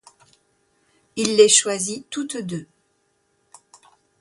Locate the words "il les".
1.15-1.47